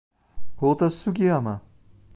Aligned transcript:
Kōta 0.57 0.89
Sugiyama 0.89 1.55